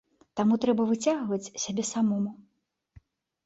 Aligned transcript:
Таму 0.39 0.57
трэба 0.65 0.87
выцягваць 0.93 1.51
сябе 1.67 1.87
самому. 1.93 2.37